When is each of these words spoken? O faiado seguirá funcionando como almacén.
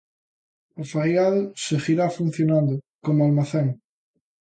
O 0.81 0.83
faiado 0.93 1.41
seguirá 1.65 2.07
funcionando 2.17 2.73
como 3.05 3.21
almacén. 3.27 3.67